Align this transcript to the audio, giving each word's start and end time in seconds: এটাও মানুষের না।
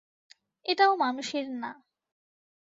এটাও 0.65 0.93
মানুষের 0.95 1.45
না। 1.61 1.71